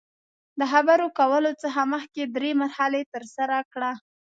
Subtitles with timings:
[0.59, 3.91] د خبرو کولو څخه مخکې درې مرحلې ترسره کړه.